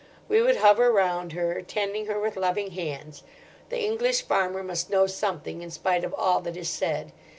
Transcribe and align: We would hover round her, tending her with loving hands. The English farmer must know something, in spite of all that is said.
We 0.27 0.41
would 0.41 0.55
hover 0.55 0.91
round 0.91 1.33
her, 1.33 1.61
tending 1.61 2.07
her 2.07 2.19
with 2.19 2.35
loving 2.35 2.71
hands. 2.71 3.21
The 3.69 3.79
English 3.83 4.23
farmer 4.23 4.63
must 4.63 4.89
know 4.89 5.05
something, 5.05 5.61
in 5.61 5.69
spite 5.69 6.03
of 6.03 6.15
all 6.15 6.41
that 6.41 6.57
is 6.57 6.69
said. 6.71 7.11